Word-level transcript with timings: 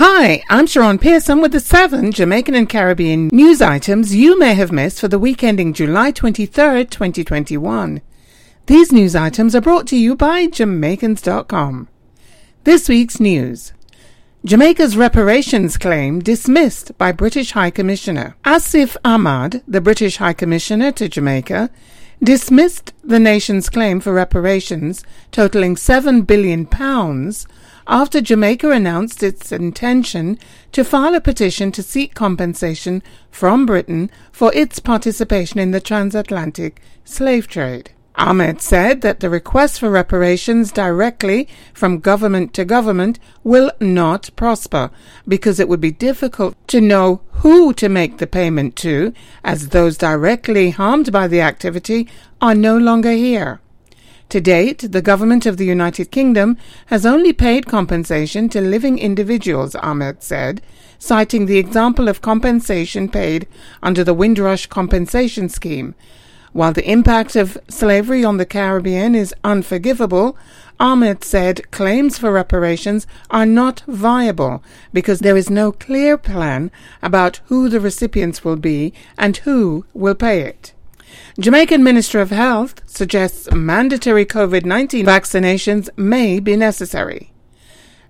Hi, 0.00 0.44
I'm 0.48 0.68
Sharon 0.68 1.00
Pearson 1.00 1.40
with 1.40 1.50
the 1.50 1.58
seven 1.58 2.12
Jamaican 2.12 2.54
and 2.54 2.68
Caribbean 2.68 3.30
news 3.32 3.60
items 3.60 4.14
you 4.14 4.38
may 4.38 4.54
have 4.54 4.70
missed 4.70 5.00
for 5.00 5.08
the 5.08 5.18
week 5.18 5.42
ending 5.42 5.72
July 5.72 6.12
23rd, 6.12 6.88
2021. 6.88 8.00
These 8.66 8.92
news 8.92 9.16
items 9.16 9.56
are 9.56 9.60
brought 9.60 9.88
to 9.88 9.96
you 9.96 10.14
by 10.14 10.46
Jamaicans.com. 10.46 11.88
This 12.62 12.88
week's 12.88 13.18
news. 13.18 13.72
Jamaica's 14.44 14.96
reparations 14.96 15.76
claim 15.76 16.20
dismissed 16.20 16.96
by 16.96 17.10
British 17.10 17.50
High 17.50 17.72
Commissioner. 17.72 18.36
Asif 18.44 18.96
Ahmad, 19.04 19.64
the 19.66 19.80
British 19.80 20.18
High 20.18 20.32
Commissioner 20.32 20.92
to 20.92 21.08
Jamaica, 21.08 21.70
dismissed 22.22 22.92
the 23.02 23.18
nation's 23.18 23.68
claim 23.68 23.98
for 23.98 24.12
reparations 24.12 25.02
totaling 25.32 25.74
£7 25.74 26.24
billion 26.24 26.66
after 27.88 28.20
Jamaica 28.20 28.70
announced 28.70 29.22
its 29.22 29.50
intention 29.50 30.38
to 30.72 30.84
file 30.84 31.14
a 31.14 31.20
petition 31.20 31.72
to 31.72 31.82
seek 31.82 32.14
compensation 32.14 33.02
from 33.30 33.64
Britain 33.64 34.10
for 34.30 34.52
its 34.54 34.78
participation 34.78 35.58
in 35.58 35.70
the 35.70 35.80
transatlantic 35.80 36.82
slave 37.04 37.48
trade. 37.48 37.90
Ahmad 38.14 38.60
said 38.60 39.00
that 39.02 39.20
the 39.20 39.30
request 39.30 39.78
for 39.78 39.88
reparations 39.88 40.72
directly 40.72 41.48
from 41.72 42.00
government 42.00 42.52
to 42.54 42.64
government 42.64 43.18
will 43.44 43.70
not 43.80 44.28
prosper 44.34 44.90
because 45.26 45.60
it 45.60 45.68
would 45.68 45.80
be 45.80 45.92
difficult 45.92 46.56
to 46.66 46.80
know 46.80 47.22
who 47.42 47.72
to 47.74 47.88
make 47.88 48.18
the 48.18 48.26
payment 48.26 48.74
to, 48.76 49.14
as 49.44 49.68
those 49.68 49.96
directly 49.96 50.70
harmed 50.70 51.12
by 51.12 51.28
the 51.28 51.40
activity 51.40 52.08
are 52.40 52.56
no 52.56 52.76
longer 52.76 53.12
here. 53.12 53.60
To 54.30 54.42
date, 54.42 54.92
the 54.92 55.00
government 55.00 55.46
of 55.46 55.56
the 55.56 55.64
United 55.64 56.10
Kingdom 56.10 56.58
has 56.86 57.06
only 57.06 57.32
paid 57.32 57.66
compensation 57.66 58.50
to 58.50 58.60
living 58.60 58.98
individuals, 58.98 59.74
Ahmad 59.76 60.22
said, 60.22 60.60
citing 60.98 61.46
the 61.46 61.56
example 61.56 62.08
of 62.08 62.20
compensation 62.20 63.08
paid 63.08 63.46
under 63.82 64.04
the 64.04 64.12
Windrush 64.12 64.66
Compensation 64.66 65.48
Scheme. 65.48 65.94
While 66.52 66.74
the 66.74 66.90
impact 66.90 67.36
of 67.36 67.56
slavery 67.68 68.22
on 68.22 68.36
the 68.36 68.44
Caribbean 68.44 69.14
is 69.14 69.34
unforgivable, 69.44 70.36
Ahmad 70.78 71.24
said 71.24 71.70
claims 71.70 72.18
for 72.18 72.30
reparations 72.30 73.06
are 73.30 73.46
not 73.46 73.82
viable 73.86 74.62
because 74.92 75.20
there 75.20 75.38
is 75.38 75.48
no 75.48 75.72
clear 75.72 76.18
plan 76.18 76.70
about 77.02 77.40
who 77.46 77.70
the 77.70 77.80
recipients 77.80 78.44
will 78.44 78.56
be 78.56 78.92
and 79.16 79.38
who 79.38 79.86
will 79.94 80.14
pay 80.14 80.42
it. 80.42 80.74
Jamaican 81.38 81.82
Minister 81.82 82.20
of 82.20 82.30
Health 82.30 82.82
suggests 82.86 83.50
mandatory 83.52 84.26
COVID 84.26 84.64
19 84.64 85.06
vaccinations 85.06 85.88
may 85.96 86.40
be 86.40 86.56
necessary. 86.56 87.32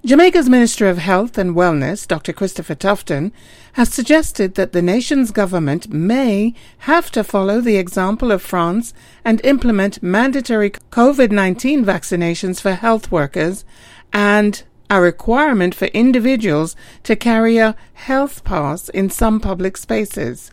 Jamaica's 0.05 0.49
Minister 0.49 0.89
of 0.89 0.99
Health 0.99 1.37
and 1.37 1.57
Wellness, 1.57 2.07
Dr. 2.07 2.33
Christopher 2.33 2.77
Tufton, 2.77 3.33
has 3.73 3.93
suggested 3.93 4.55
that 4.55 4.73
the 4.73 4.81
nation's 4.81 5.33
government 5.33 5.93
may 5.93 6.55
have 6.79 7.11
to 7.11 7.25
follow 7.25 7.61
the 7.61 7.77
example 7.77 8.31
of 8.31 8.41
France 8.41 8.95
and 9.25 9.45
implement 9.45 10.03
mandatory 10.03 10.71
COVID 10.71 11.33
19 11.33 11.85
vaccinations 11.85 12.61
for 12.61 12.73
health 12.73 13.11
workers 13.11 13.65
and 14.13 14.63
a 14.89 15.01
requirement 15.01 15.75
for 15.75 15.87
individuals 15.87 16.77
to 17.03 17.17
carry 17.17 17.59
a 17.59 17.77
health 17.95 18.45
pass 18.45 18.89
in 18.89 19.11
some 19.11 19.41
public 19.41 19.77
spaces. 19.77 20.53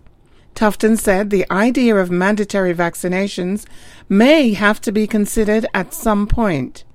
Tufton 0.55 0.95
said 0.97 1.29
the 1.29 1.45
idea 1.51 1.97
of 1.97 2.09
mandatory 2.09 2.73
vaccinations 2.73 3.65
may 4.07 4.53
have 4.53 4.79
to 4.81 4.91
be 4.93 5.05
considered 5.05 5.65
at 5.73 5.93
some 5.93 6.25
point. 6.27 6.85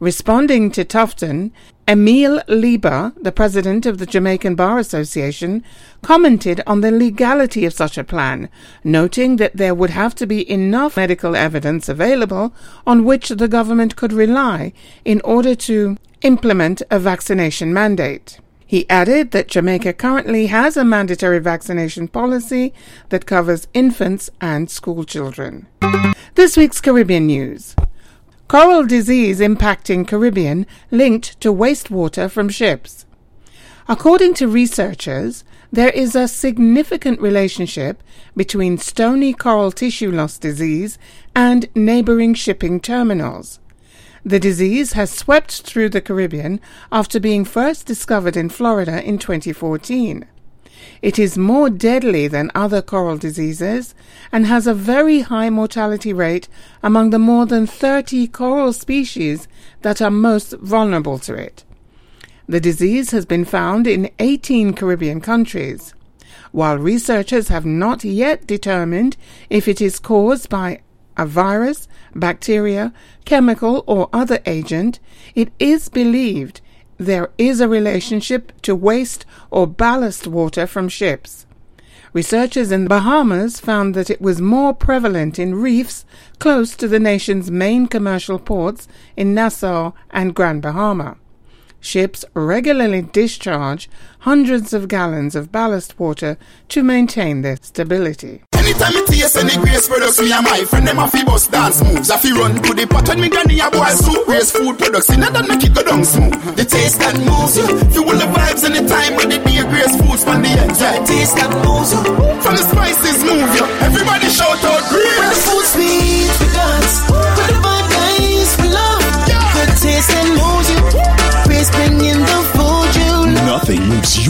Responding 0.00 0.70
to 0.72 0.84
Tufton, 0.84 1.52
Emile 1.86 2.40
Leiba, 2.48 3.12
the 3.22 3.30
president 3.30 3.84
of 3.84 3.98
the 3.98 4.06
Jamaican 4.06 4.54
Bar 4.54 4.78
Association, 4.78 5.62
commented 6.02 6.62
on 6.66 6.80
the 6.80 6.90
legality 6.90 7.66
of 7.66 7.74
such 7.74 7.98
a 7.98 8.04
plan, 8.04 8.48
noting 8.82 9.36
that 9.36 9.56
there 9.56 9.74
would 9.74 9.90
have 9.90 10.14
to 10.16 10.26
be 10.26 10.50
enough 10.50 10.96
medical 10.96 11.36
evidence 11.36 11.88
available 11.88 12.54
on 12.86 13.04
which 13.04 13.28
the 13.28 13.48
government 13.48 13.96
could 13.96 14.12
rely 14.12 14.72
in 15.04 15.20
order 15.22 15.54
to 15.54 15.96
implement 16.22 16.80
a 16.90 16.98
vaccination 16.98 17.72
mandate. 17.72 18.40
He 18.66 18.88
added 18.88 19.30
that 19.32 19.48
Jamaica 19.48 19.92
currently 19.92 20.46
has 20.46 20.76
a 20.76 20.84
mandatory 20.84 21.38
vaccination 21.38 22.08
policy 22.08 22.72
that 23.10 23.26
covers 23.26 23.68
infants 23.74 24.30
and 24.40 24.70
school 24.70 25.04
children. 25.04 25.66
This 26.34 26.56
week's 26.56 26.80
Caribbean 26.80 27.26
news. 27.26 27.76
Coral 28.48 28.86
disease 28.86 29.40
impacting 29.40 30.06
Caribbean 30.06 30.66
linked 30.90 31.40
to 31.40 31.52
wastewater 31.52 32.30
from 32.30 32.48
ships. 32.48 33.06
According 33.86 34.34
to 34.34 34.48
researchers, 34.48 35.44
there 35.70 35.90
is 35.90 36.14
a 36.14 36.28
significant 36.28 37.20
relationship 37.20 38.02
between 38.36 38.78
stony 38.78 39.34
coral 39.34 39.72
tissue 39.72 40.10
loss 40.10 40.38
disease 40.38 40.98
and 41.34 41.68
neighboring 41.74 42.32
shipping 42.32 42.80
terminals. 42.80 43.60
The 44.26 44.40
disease 44.40 44.94
has 44.94 45.10
swept 45.10 45.62
through 45.62 45.90
the 45.90 46.00
Caribbean 46.00 46.58
after 46.90 47.20
being 47.20 47.44
first 47.44 47.84
discovered 47.84 48.38
in 48.38 48.48
Florida 48.48 49.02
in 49.02 49.18
2014. 49.18 50.24
It 51.02 51.18
is 51.18 51.36
more 51.36 51.68
deadly 51.68 52.26
than 52.26 52.50
other 52.54 52.80
coral 52.80 53.18
diseases 53.18 53.94
and 54.32 54.46
has 54.46 54.66
a 54.66 54.72
very 54.72 55.20
high 55.20 55.50
mortality 55.50 56.14
rate 56.14 56.48
among 56.82 57.10
the 57.10 57.18
more 57.18 57.44
than 57.44 57.66
30 57.66 58.26
coral 58.28 58.72
species 58.72 59.46
that 59.82 60.00
are 60.00 60.10
most 60.10 60.52
vulnerable 60.54 61.18
to 61.18 61.34
it. 61.34 61.64
The 62.48 62.60
disease 62.60 63.10
has 63.10 63.26
been 63.26 63.44
found 63.44 63.86
in 63.86 64.10
18 64.18 64.72
Caribbean 64.72 65.20
countries. 65.20 65.92
While 66.50 66.78
researchers 66.78 67.48
have 67.48 67.66
not 67.66 68.04
yet 68.04 68.46
determined 68.46 69.18
if 69.50 69.68
it 69.68 69.82
is 69.82 69.98
caused 69.98 70.48
by 70.48 70.80
a 71.16 71.26
virus, 71.26 71.88
bacteria, 72.14 72.92
chemical, 73.24 73.84
or 73.86 74.08
other 74.12 74.40
agent, 74.46 75.00
it 75.34 75.50
is 75.58 75.88
believed 75.88 76.60
there 76.98 77.30
is 77.38 77.60
a 77.60 77.68
relationship 77.68 78.52
to 78.62 78.74
waste 78.74 79.26
or 79.50 79.66
ballast 79.66 80.26
water 80.26 80.66
from 80.66 80.88
ships. 80.88 81.46
Researchers 82.12 82.70
in 82.70 82.84
the 82.84 82.88
Bahamas 82.88 83.58
found 83.58 83.94
that 83.94 84.08
it 84.08 84.20
was 84.20 84.40
more 84.40 84.72
prevalent 84.72 85.36
in 85.36 85.56
reefs 85.56 86.04
close 86.38 86.76
to 86.76 86.86
the 86.86 87.00
nation's 87.00 87.50
main 87.50 87.88
commercial 87.88 88.38
ports 88.38 88.86
in 89.16 89.34
Nassau 89.34 89.92
and 90.10 90.32
Grand 90.32 90.62
Bahama. 90.62 91.16
Ships 91.80 92.24
regularly 92.32 93.02
discharge 93.02 93.90
hundreds 94.20 94.72
of 94.72 94.86
gallons 94.86 95.34
of 95.34 95.50
ballast 95.50 95.98
water 95.98 96.38
to 96.68 96.84
maintain 96.84 97.42
their 97.42 97.56
stability. 97.60 98.42
Anytime 98.74 98.94
me 98.94 99.06
taste 99.06 99.36
any 99.36 99.56
grace 99.62 99.86
products, 99.86 100.20
me 100.20 100.32
and 100.32 100.44
my 100.44 100.64
friend 100.64 100.86
them 100.86 100.98
a 100.98 101.06
fi 101.06 101.22
bust 101.24 101.50
dance 101.52 101.82
moves. 101.84 102.10
I 102.10 102.18
fi 102.18 102.32
run 102.32 102.60
to 102.60 102.74
the 102.74 102.86
pot 102.86 103.06
when 103.08 103.20
me 103.20 103.28
granny 103.28 103.60
a 103.60 103.70
boil 103.70 103.86
soup. 103.94 104.26
Grace 104.26 104.50
food 104.50 104.78
products 104.78 105.10
in 105.14 105.20
that 105.20 105.46
make 105.46 105.62
it 105.62 105.74
go 105.74 105.82
down 105.84 106.04
smooth. 106.04 106.34
The 106.56 106.64
taste 106.64 106.98
that 106.98 107.14
moves 107.14 107.54
you, 107.56 107.66
fuel 107.94 108.18
the 108.18 108.26
vibes 108.34 108.64
anytime 108.66 109.14
when 109.14 109.28
the 109.30 109.38
beer 109.46 109.62
grace 109.70 109.94
foods 110.02 110.24
from 110.24 110.42
the 110.42 110.50
end. 110.50 110.74
Yeah, 110.74 111.06
taste 111.06 111.36
that 111.38 111.54
moves 111.62 111.94
you, 111.94 112.02
from 112.42 112.54
the 112.58 112.64
spices 112.66 113.22
move 113.22 113.50
you. 113.54 113.64
Everybody 113.78 114.26
shout 114.28 114.58
out 114.66 114.82
grace. 114.90 115.03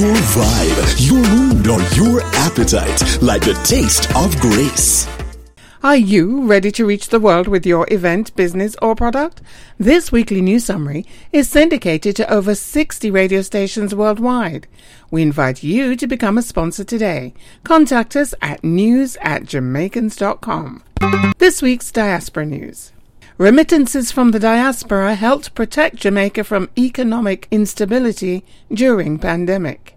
Your 0.04 0.14
vibe, 0.16 1.08
your 1.08 1.22
mood, 1.30 1.66
or 1.66 1.80
your 1.96 2.20
appetite 2.44 3.22
like 3.22 3.40
the 3.40 3.54
taste 3.64 4.14
of 4.14 4.38
grace. 4.38 5.08
Are 5.82 5.96
you 5.96 6.46
ready 6.46 6.70
to 6.72 6.84
reach 6.84 7.08
the 7.08 7.18
world 7.18 7.48
with 7.48 7.64
your 7.64 7.86
event, 7.90 8.36
business, 8.36 8.76
or 8.82 8.94
product? 8.94 9.40
This 9.78 10.12
weekly 10.12 10.42
news 10.42 10.66
summary 10.66 11.06
is 11.32 11.48
syndicated 11.48 12.16
to 12.16 12.30
over 12.30 12.54
60 12.54 13.10
radio 13.10 13.40
stations 13.40 13.94
worldwide. 13.94 14.66
We 15.10 15.22
invite 15.22 15.62
you 15.62 15.96
to 15.96 16.06
become 16.06 16.36
a 16.36 16.42
sponsor 16.42 16.84
today. 16.84 17.32
Contact 17.64 18.14
us 18.14 18.34
at 18.42 18.62
news 18.62 19.16
at 19.22 19.44
jamaicans.com. 19.44 20.84
This 21.38 21.62
week's 21.62 21.90
diaspora 21.90 22.44
news. 22.44 22.93
Remittances 23.36 24.12
from 24.12 24.30
the 24.30 24.38
diaspora 24.38 25.16
helped 25.16 25.56
protect 25.56 25.96
Jamaica 25.96 26.44
from 26.44 26.70
economic 26.78 27.48
instability 27.50 28.44
during 28.72 29.18
pandemic. 29.18 29.96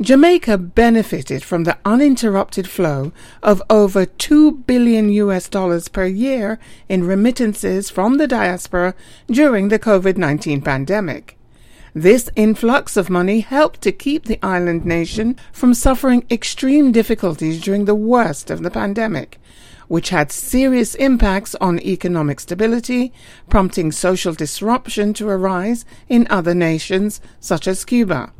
Jamaica 0.00 0.56
benefited 0.56 1.44
from 1.44 1.64
the 1.64 1.76
uninterrupted 1.84 2.66
flow 2.66 3.12
of 3.42 3.62
over 3.68 4.06
2 4.06 4.52
billion 4.52 5.10
US 5.10 5.50
dollars 5.50 5.88
per 5.88 6.06
year 6.06 6.58
in 6.88 7.04
remittances 7.04 7.90
from 7.90 8.16
the 8.16 8.26
diaspora 8.26 8.94
during 9.26 9.68
the 9.68 9.78
COVID-19 9.78 10.64
pandemic. 10.64 11.35
This 11.96 12.28
influx 12.36 12.98
of 12.98 13.08
money 13.08 13.40
helped 13.40 13.80
to 13.80 13.90
keep 13.90 14.26
the 14.26 14.38
island 14.42 14.84
nation 14.84 15.34
from 15.50 15.72
suffering 15.72 16.26
extreme 16.30 16.92
difficulties 16.92 17.58
during 17.58 17.86
the 17.86 17.94
worst 17.94 18.50
of 18.50 18.62
the 18.62 18.70
pandemic, 18.70 19.40
which 19.88 20.10
had 20.10 20.30
serious 20.30 20.94
impacts 20.96 21.54
on 21.54 21.80
economic 21.80 22.40
stability, 22.40 23.14
prompting 23.48 23.92
social 23.92 24.34
disruption 24.34 25.14
to 25.14 25.26
arise 25.26 25.86
in 26.06 26.26
other 26.28 26.54
nations 26.54 27.22
such 27.40 27.66
as 27.66 27.86
Cuba. 27.86 28.30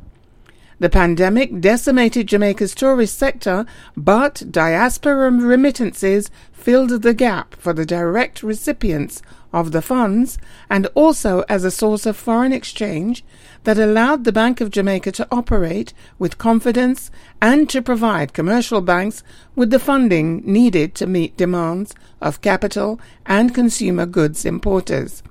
The 0.79 0.91
pandemic 0.91 1.59
decimated 1.63 2.27
Jamaica's 2.27 2.75
tourist 2.75 3.19
sector, 3.19 3.65
but 3.97 4.43
diaspora 4.51 5.31
remittances 5.31 6.31
filled 6.53 7.01
the 7.01 7.15
gap 7.15 7.55
for 7.57 7.73
the 7.73 7.87
direct 7.87 8.43
recipients 8.43 9.23
of 9.55 9.73
the 9.73 9.81
funds 9.81 10.37
and 10.69 10.87
also 10.95 11.45
as 11.49 11.65
a 11.65 11.71
source 11.71 12.05
of 12.05 12.15
foreign 12.15 12.53
exchange 12.53 13.25
that 13.65 13.79
allowed 13.79 14.25
the 14.25 14.33
Bank 14.33 14.61
of 14.61 14.71
Jamaica 14.71 15.13
to 15.13 15.27
operate 15.33 15.95
with 16.19 16.37
confidence 16.37 17.11
and 17.41 17.71
to 17.71 17.81
provide 17.81 18.35
commercial 18.35 18.83
banks 18.83 19.23
with 19.55 19.71
the 19.71 19.79
funding 19.79 20.43
needed 20.45 20.95
to 20.97 21.07
meet 21.07 21.39
demands 21.39 21.95
of 22.21 22.43
capital 22.43 23.01
and 23.25 23.55
consumer 23.55 24.05
goods 24.05 24.45
importers, 24.45 25.23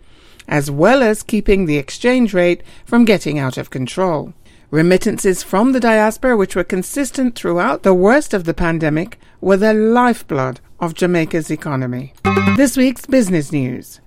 as 0.48 0.72
well 0.72 1.04
as 1.04 1.22
keeping 1.22 1.68
the 1.68 1.78
exchange 1.78 2.34
rate 2.34 2.64
from 2.84 3.06
getting 3.06 3.38
out 3.38 3.60
of 3.60 3.70
control. 3.70 4.34
Remittances 4.76 5.42
from 5.42 5.72
the 5.72 5.80
diaspora, 5.80 6.36
which 6.36 6.54
were 6.54 6.66
consistent 6.66 7.34
throughout 7.34 7.84
the 7.84 7.94
worst 7.94 8.34
of 8.34 8.44
the 8.44 8.54
pandemic, 8.54 9.18
were 9.40 9.56
the 9.56 9.74
lifeblood 9.74 10.60
of 10.82 10.94
Jamaica's 10.94 11.50
economy. 11.50 12.12
This 12.58 12.76
week's 12.76 13.06
business 13.06 13.54
news. 13.54 14.02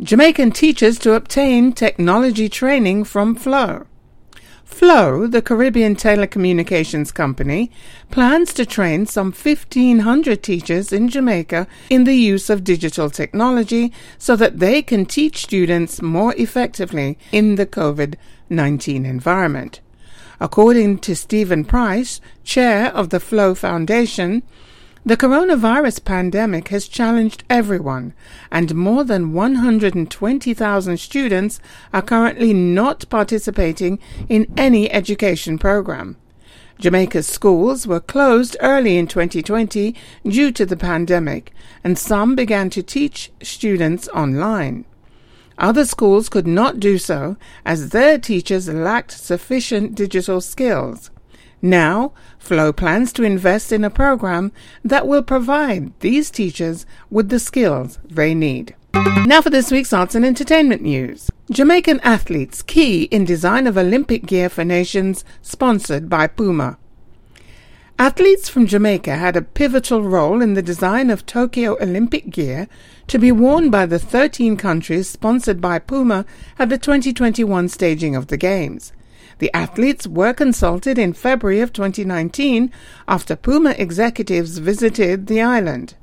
Jamaican 0.00 0.52
teachers 0.52 1.00
to 1.00 1.14
obtain 1.14 1.72
technology 1.72 2.48
training 2.48 3.02
from 3.02 3.34
Flow. 3.34 3.88
Flow, 4.64 5.26
the 5.26 5.42
Caribbean 5.42 5.96
telecommunications 5.96 7.12
company, 7.12 7.68
plans 8.12 8.52
to 8.52 8.64
train 8.64 9.04
some 9.04 9.32
1,500 9.32 10.40
teachers 10.44 10.92
in 10.92 11.08
Jamaica 11.08 11.66
in 11.90 12.04
the 12.04 12.14
use 12.14 12.48
of 12.48 12.62
digital 12.62 13.10
technology 13.10 13.92
so 14.16 14.36
that 14.36 14.60
they 14.60 14.80
can 14.80 15.04
teach 15.06 15.38
students 15.38 16.00
more 16.00 16.36
effectively 16.36 17.18
in 17.32 17.56
the 17.56 17.66
COVID 17.66 18.14
19 18.48 19.04
environment. 19.04 19.80
According 20.40 20.98
to 20.98 21.16
Stephen 21.16 21.64
Price, 21.64 22.20
chair 22.44 22.94
of 22.94 23.10
the 23.10 23.18
Flow 23.18 23.54
Foundation, 23.54 24.42
the 25.04 25.16
coronavirus 25.16 26.04
pandemic 26.04 26.68
has 26.68 26.86
challenged 26.86 27.42
everyone, 27.48 28.12
and 28.52 28.74
more 28.74 29.04
than 29.04 29.32
120,000 29.32 31.00
students 31.00 31.60
are 31.92 32.02
currently 32.02 32.52
not 32.52 33.08
participating 33.08 33.98
in 34.28 34.46
any 34.56 34.90
education 34.92 35.58
program. 35.58 36.16
Jamaica's 36.78 37.26
schools 37.26 37.86
were 37.86 37.98
closed 37.98 38.56
early 38.60 38.96
in 38.96 39.08
2020 39.08 39.96
due 40.24 40.52
to 40.52 40.64
the 40.64 40.76
pandemic, 40.76 41.52
and 41.82 41.98
some 41.98 42.36
began 42.36 42.70
to 42.70 42.82
teach 42.82 43.32
students 43.42 44.08
online. 44.08 44.84
Other 45.58 45.84
schools 45.84 46.28
could 46.28 46.46
not 46.46 46.80
do 46.80 46.96
so 46.98 47.36
as 47.64 47.90
their 47.90 48.18
teachers 48.18 48.68
lacked 48.68 49.10
sufficient 49.12 49.94
digital 49.94 50.40
skills. 50.40 51.10
Now, 51.60 52.12
Flow 52.48 52.72
plans 52.72 53.12
to 53.12 53.24
invest 53.24 53.72
in 53.72 53.84
a 53.84 53.90
program 53.90 54.52
that 54.82 55.06
will 55.06 55.22
provide 55.22 55.92
these 56.00 56.30
teachers 56.30 56.86
with 57.10 57.28
the 57.28 57.38
skills 57.38 57.98
they 58.08 58.32
need. 58.32 58.74
Now 59.26 59.42
for 59.42 59.50
this 59.50 59.70
week's 59.70 59.92
arts 59.92 60.14
and 60.14 60.24
entertainment 60.24 60.80
news. 60.80 61.30
Jamaican 61.50 62.00
athletes 62.00 62.62
key 62.62 63.02
in 63.04 63.26
design 63.26 63.66
of 63.66 63.76
Olympic 63.76 64.24
gear 64.24 64.48
for 64.48 64.64
nations 64.64 65.26
sponsored 65.42 66.08
by 66.08 66.26
Puma. 66.26 66.78
Athletes 67.98 68.48
from 68.48 68.66
Jamaica 68.66 69.16
had 69.16 69.36
a 69.36 69.42
pivotal 69.42 70.02
role 70.02 70.40
in 70.40 70.54
the 70.54 70.62
design 70.62 71.10
of 71.10 71.26
Tokyo 71.26 71.76
Olympic 71.82 72.30
gear 72.30 72.66
to 73.08 73.18
be 73.18 73.32
worn 73.32 73.70
by 73.70 73.86
the 73.86 73.98
13 73.98 74.56
countries 74.58 75.08
sponsored 75.08 75.60
by 75.60 75.78
Puma 75.78 76.26
at 76.58 76.68
the 76.68 76.76
2021 76.76 77.68
staging 77.68 78.14
of 78.14 78.26
the 78.26 78.36
Games. 78.36 78.92
The 79.38 79.54
athletes 79.54 80.06
were 80.06 80.34
consulted 80.34 80.98
in 80.98 81.14
February 81.14 81.60
of 81.60 81.72
2019 81.72 82.70
after 83.06 83.34
Puma 83.34 83.70
executives 83.78 84.58
visited 84.58 85.26
the 85.26 85.40
island. 85.40 85.94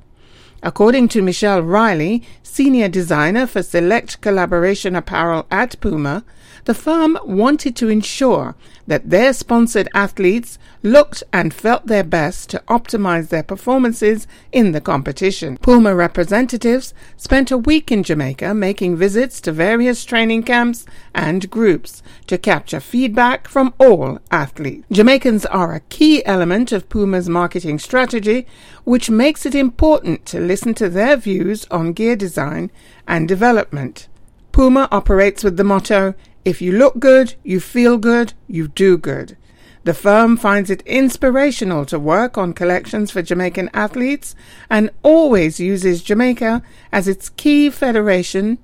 According 0.62 1.08
to 1.08 1.22
Michelle 1.22 1.62
Riley, 1.62 2.24
senior 2.42 2.88
designer 2.88 3.46
for 3.46 3.62
select 3.62 4.20
collaboration 4.20 4.96
apparel 4.96 5.46
at 5.48 5.80
Puma, 5.80 6.24
the 6.64 6.74
firm 6.74 7.18
wanted 7.24 7.76
to 7.76 7.88
ensure 7.88 8.54
that 8.86 9.10
their 9.10 9.32
sponsored 9.32 9.88
athletes 9.94 10.58
looked 10.82 11.22
and 11.32 11.52
felt 11.52 11.86
their 11.86 12.04
best 12.04 12.50
to 12.50 12.62
optimize 12.68 13.28
their 13.28 13.42
performances 13.42 14.26
in 14.52 14.72
the 14.72 14.80
competition. 14.80 15.56
Puma 15.58 15.94
representatives 15.94 16.94
spent 17.16 17.50
a 17.50 17.58
week 17.58 17.90
in 17.90 18.02
Jamaica 18.02 18.54
making 18.54 18.96
visits 18.96 19.40
to 19.40 19.52
various 19.52 20.04
training 20.04 20.44
camps 20.44 20.86
and 21.14 21.50
groups 21.50 22.02
to 22.26 22.38
capture 22.38 22.80
feedback 22.80 23.48
from 23.48 23.74
all 23.78 24.18
athletes. 24.30 24.86
Jamaicans 24.90 25.44
are 25.46 25.74
a 25.74 25.80
key 25.80 26.24
element 26.24 26.72
of 26.72 26.88
Puma's 26.88 27.28
marketing 27.28 27.78
strategy, 27.78 28.46
which 28.84 29.10
makes 29.10 29.44
it 29.44 29.54
important 29.54 30.24
to 30.26 30.40
listen 30.40 30.74
to 30.74 30.88
their 30.88 31.16
views 31.16 31.66
on 31.70 31.92
gear 31.92 32.16
design 32.16 32.70
and 33.08 33.26
development. 33.26 34.08
Puma 34.52 34.88
operates 34.90 35.44
with 35.44 35.56
the 35.56 35.64
motto 35.64 36.14
if 36.46 36.62
you 36.62 36.70
look 36.70 37.00
good, 37.00 37.34
you 37.42 37.58
feel 37.58 37.98
good, 37.98 38.32
you 38.46 38.68
do 38.68 38.96
good. 38.96 39.36
The 39.82 39.92
firm 39.92 40.36
finds 40.36 40.70
it 40.70 40.80
inspirational 40.86 41.84
to 41.86 41.98
work 41.98 42.38
on 42.38 42.52
collections 42.52 43.10
for 43.10 43.20
Jamaican 43.20 43.68
athletes 43.74 44.36
and 44.70 44.90
always 45.02 45.58
uses 45.58 46.04
Jamaica 46.04 46.62
as 46.92 47.08
its 47.08 47.30
key 47.30 47.68
federation 47.68 48.58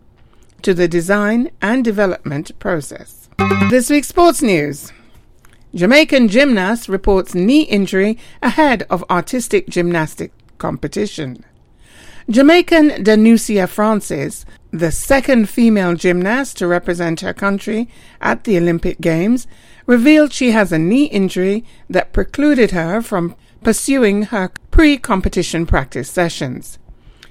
to 0.63 0.75
the 0.75 0.87
design 0.87 1.51
and 1.61 1.85
development 1.85 2.57
process. 2.61 3.29
This 3.69 3.91
week's 3.91 4.09
sports 4.09 4.43
news. 4.43 4.93
Jamaican 5.75 6.29
gymnast 6.29 6.89
reports 6.89 7.35
knee 7.35 7.63
injury 7.63 8.17
ahead 8.43 8.85
of 8.91 9.05
artistic 9.11 9.69
gymnastic 9.69 10.31
competition. 10.59 11.45
Jamaican 12.33 13.05
Danusia 13.05 13.69
Francis, 13.69 14.47
the 14.71 14.91
second 14.91 15.51
female 15.51 15.95
gymnast 15.95 16.57
to 16.57 16.67
represent 16.67 17.21
her 17.21 17.35
country 17.35 17.91
at 18.23 18.45
the 18.45 18.57
Olympic 18.57 19.03
Games, 19.03 19.47
revealed 19.85 20.33
she 20.33 20.53
has 20.53 20.73
a 20.73 20.79
knee 20.79 21.05
injury 21.05 21.63
that 21.91 22.15
precluded 22.15 22.71
her 22.71 23.03
from 23.03 23.37
pursuing 23.63 24.23
her 24.23 24.51
pre 24.71 24.97
competition 24.97 25.67
practice 25.67 26.11
sessions. 26.11 26.79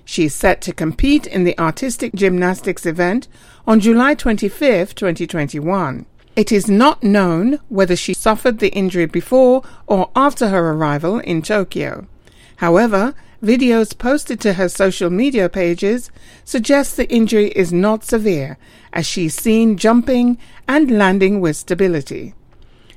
She 0.06 0.26
is 0.26 0.36
set 0.36 0.62
to 0.62 0.72
compete 0.72 1.26
in 1.26 1.46
the 1.46 1.58
artistic 1.58 2.14
gymnastics 2.14 2.86
event 2.86 3.28
on 3.66 3.80
July 3.80 4.14
25, 4.14 4.94
2021. 4.94 6.06
It 6.36 6.52
is 6.52 6.70
not 6.70 7.02
known 7.02 7.60
whether 7.70 7.96
she 7.96 8.14
suffered 8.14 8.60
the 8.60 8.70
injury 8.70 9.08
before 9.08 9.64
or 9.88 10.12
after 10.16 10.50
her 10.50 10.74
arrival 10.74 11.18
in 11.18 11.42
Tokyo. 11.42 12.06
However, 12.58 13.16
videos 13.42 13.98
posted 13.98 14.40
to 14.42 14.54
her 14.54 14.70
social 14.70 15.10
media 15.10 15.50
pages 15.50 16.12
suggest 16.44 16.96
the 16.96 17.10
injury 17.12 17.48
is 17.50 17.74
not 17.74 18.04
severe, 18.04 18.58
as 18.94 19.06
she's 19.06 19.36
seen 19.36 19.78
jumping 19.78 20.38
and 20.68 20.92
landing 20.92 21.42
with 21.42 21.56
stability. 21.56 22.34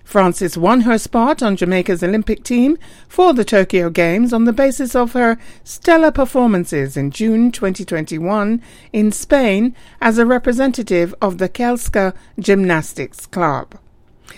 Francis 0.05 0.57
won 0.57 0.83
her 0.83 0.99
spot 0.99 1.43
on 1.43 1.57
Jamaica's 1.57 2.03
Olympic 2.03 2.45
team 2.45 2.79
for 3.09 3.33
the 3.33 3.45
Tokyo 3.45 3.89
Games 3.89 4.33
on 4.35 4.45
the 4.45 4.53
basis 4.53 4.95
of 4.95 5.15
her 5.15 5.39
stellar 5.65 6.11
performances 6.11 6.97
in 6.97 7.11
June 7.11 7.51
2021 7.51 8.63
in 8.93 9.11
Spain 9.11 9.75
as 10.03 10.19
a 10.19 10.27
representative 10.27 11.15
of 11.23 11.39
the 11.39 11.49
Kelska 11.49 12.15
Gymnastics 12.39 13.25
Club. 13.27 13.77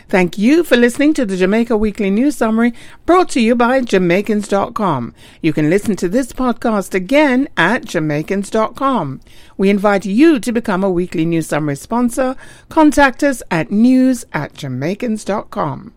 Thank 0.08 0.38
you 0.38 0.62
for 0.62 0.76
listening 0.76 1.14
to 1.14 1.26
the 1.26 1.36
Jamaica 1.36 1.76
Weekly 1.76 2.10
News 2.10 2.36
Summary 2.36 2.72
brought 3.06 3.28
to 3.30 3.40
you 3.40 3.54
by 3.54 3.80
Jamaicans.com. 3.80 5.14
You 5.42 5.52
can 5.52 5.68
listen 5.68 5.96
to 5.96 6.08
this 6.08 6.32
podcast 6.32 6.94
again 6.94 7.48
at 7.56 7.84
Jamaicans.com. 7.84 9.20
We 9.56 9.70
invite 9.70 10.04
you 10.04 10.38
to 10.38 10.52
become 10.52 10.84
a 10.84 10.90
Weekly 10.90 11.24
News 11.24 11.48
Summary 11.48 11.76
sponsor. 11.76 12.36
Contact 12.68 13.22
us 13.22 13.42
at 13.50 13.70
news 13.70 14.24
at 14.32 14.54
Jamaicans.com. 14.54 15.92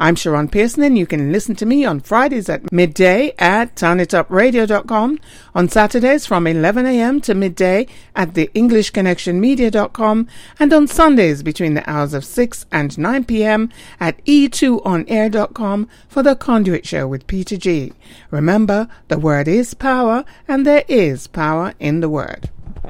I'm 0.00 0.14
Sharon 0.14 0.46
Pearson, 0.46 0.84
and 0.84 0.96
you 0.96 1.06
can 1.06 1.32
listen 1.32 1.56
to 1.56 1.66
me 1.66 1.84
on 1.84 1.98
Fridays 1.98 2.48
at 2.48 2.70
midday 2.72 3.34
at 3.36 3.74
turnitupradio.com, 3.74 5.18
on 5.56 5.68
Saturdays 5.68 6.24
from 6.24 6.46
11 6.46 6.86
a.m. 6.86 7.20
to 7.22 7.34
midday 7.34 7.88
at 8.14 8.34
the 8.34 8.48
EnglishConnectionMedia.com, 8.54 10.28
and 10.60 10.72
on 10.72 10.86
Sundays 10.86 11.42
between 11.42 11.74
the 11.74 11.90
hours 11.90 12.14
of 12.14 12.24
6 12.24 12.66
and 12.70 12.96
9 12.96 13.24
p.m. 13.24 13.70
at 13.98 14.24
e2onair.com 14.24 15.88
for 16.08 16.22
the 16.22 16.36
Conduit 16.36 16.86
Show 16.86 17.08
with 17.08 17.26
Peter 17.26 17.56
G. 17.56 17.92
Remember, 18.30 18.86
the 19.08 19.18
word 19.18 19.48
is 19.48 19.74
power, 19.74 20.24
and 20.46 20.64
there 20.64 20.84
is 20.86 21.26
power 21.26 21.74
in 21.80 21.98
the 21.98 22.08
word. 22.08 22.50